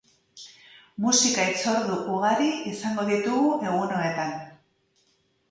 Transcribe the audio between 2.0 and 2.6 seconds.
ugari